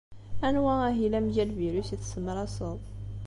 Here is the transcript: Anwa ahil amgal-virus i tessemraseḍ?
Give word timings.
Anwa 0.47 0.73
ahil 0.87 1.13
amgal-virus 1.19 1.89
i 1.95 1.97
tessemraseḍ? 2.01 2.79